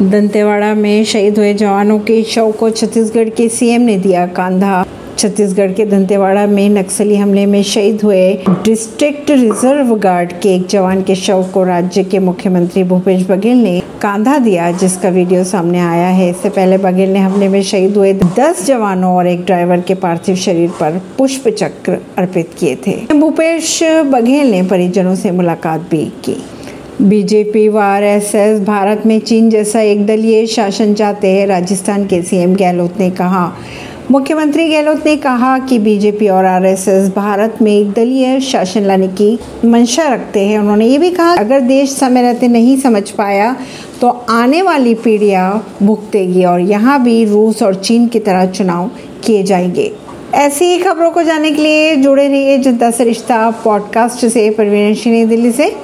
[0.00, 4.84] दंतेवाड़ा में शहीद हुए जवानों के शव को छत्तीसगढ़ के सीएम ने दिया कांधा।
[5.18, 8.32] छत्तीसगढ़ के दंतेवाड़ा में नक्सली हमले में शहीद हुए
[8.64, 13.80] डिस्ट्रिक्ट रिज़र्व गार्ड के एक जवान के शव को राज्य के मुख्यमंत्री भूपेश बघेल ने
[14.02, 18.12] कांधा दिया, जिसका वीडियो सामने आया है। इससे पहले बघेल ने हमले में शहीद हुए
[18.12, 23.78] दस जवानों और एक ड्राइवर के पार्थिव शरीर पर पुष्प चक्र अर्पित किए थे। भूपेश
[24.06, 26.36] बघेल ने परिजनों से मुलाकात भी की।
[27.02, 32.54] बीजेपी व आरएसएस, भारत में चीन जैसा एक दलीय शासन चाहते हैं, राजस्थान के सीएम
[32.54, 33.52] गहलोत ने कहा।
[34.10, 39.38] मुख्यमंत्री गहलोत ने कहा कि बीजेपी और आरएसएस भारत में एक दलीय शासन लाने की
[39.64, 43.56] मंशा रखते हैं। उन्होंने ये भी कहा, अगर देश समय रहते नहीं समझ पाया
[44.00, 48.90] तो आने वाली पीढ़ियाँ भुगतेगी और यहाँ भी रूस और चीन की तरह चुनाव
[49.24, 49.92] किए जाएँगे।
[50.34, 55.28] ऐसी ही खबरों को जानने के लिए जुड़े रहिए जनता से रिश्ता पॉडकास्ट से। परवीन
[55.28, 55.76] दिल्ली से।